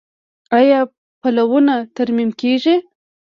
[0.59, 0.79] آیا
[1.21, 2.75] پلونه ترمیم کیږي؟